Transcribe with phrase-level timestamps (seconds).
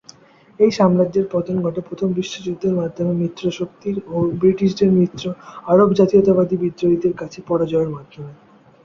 [0.59, 5.23] এই সাম্রাজ্যের পতন ঘটে প্রথম বিশ্বযুদ্ধের মাধ্যমে মিত্রশক্তির ও ব্রিটিশদের মিত্র
[5.71, 8.31] আরব জাতীয়তাবাদী বিদ্রোহীদের কাছে পরাজয়ের মাধ্যমে।